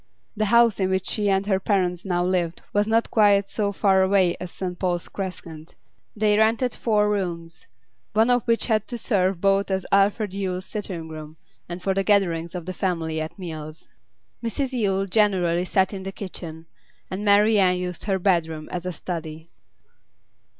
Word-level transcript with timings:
The 0.35 0.45
house 0.45 0.79
in 0.79 0.89
which 0.89 1.05
she 1.07 1.29
and 1.29 1.45
her 1.45 1.59
parents 1.59 2.05
now 2.05 2.25
lived 2.25 2.63
was 2.73 2.87
not 2.87 3.11
quite 3.11 3.47
so 3.47 3.71
far 3.71 4.01
away 4.01 4.35
as 4.39 4.49
St 4.49 4.79
Paul's 4.79 5.07
Crescent; 5.07 5.75
they 6.15 6.39
rented 6.39 6.73
four 6.73 7.07
rooms, 7.07 7.67
one 8.13 8.31
of 8.31 8.41
which 8.45 8.65
had 8.65 8.87
to 8.87 8.97
serve 8.97 9.39
both 9.39 9.69
as 9.69 9.85
Alfred 9.91 10.33
Yule's 10.33 10.65
sitting 10.65 11.07
room 11.07 11.37
and 11.69 11.83
for 11.83 11.93
the 11.93 12.03
gatherings 12.03 12.55
of 12.55 12.65
the 12.65 12.73
family 12.73 13.21
at 13.21 13.37
meals. 13.37 13.87
Mrs 14.43 14.73
Yule 14.73 15.05
generally 15.05 15.65
sat 15.65 15.93
in 15.93 16.01
the 16.01 16.11
kitchen, 16.11 16.65
and 17.11 17.23
Marian 17.23 17.77
used 17.77 18.05
her 18.05 18.17
bedroom 18.17 18.67
as 18.71 18.87
a 18.87 18.91
study. 18.91 19.51